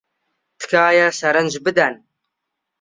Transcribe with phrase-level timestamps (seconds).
[0.59, 1.93] تکایە سەرنج بدەن.